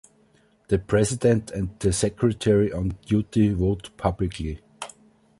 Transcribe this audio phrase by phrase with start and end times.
[0.69, 4.59] The president and the secretary on duty vote publicly.